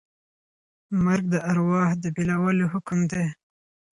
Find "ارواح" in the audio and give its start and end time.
1.51-1.89